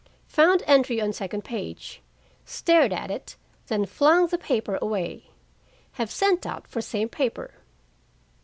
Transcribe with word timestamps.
Found 0.29 0.63
entry 0.65 0.99
on 0.99 1.13
second 1.13 1.43
page, 1.43 2.01
stared 2.43 2.91
at 2.91 3.11
it, 3.11 3.35
then 3.67 3.85
flung 3.85 4.25
the 4.25 4.37
paper 4.39 4.79
away. 4.81 5.29
Have 5.91 6.09
sent 6.09 6.43
out 6.43 6.65
for 6.67 6.81
same 6.81 7.07
paper. 7.07 7.51